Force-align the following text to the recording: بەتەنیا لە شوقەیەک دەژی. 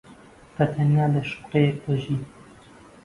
بەتەنیا 0.55 1.05
لە 1.13 1.21
شوقەیەک 1.29 1.77
دەژی. 1.85 2.17